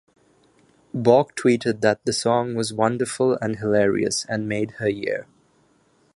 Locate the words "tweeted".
1.35-1.81